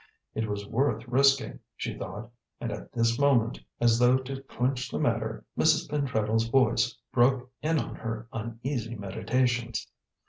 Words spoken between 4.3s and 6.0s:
clinch the matter, Mrs.